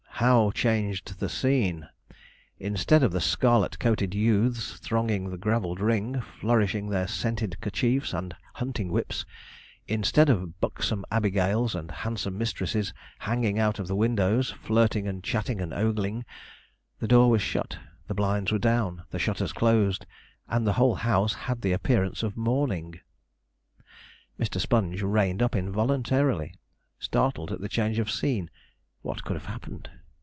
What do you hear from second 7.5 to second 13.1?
kerchiefs and hunting whips instead of buxom Abigails and handsome mistresses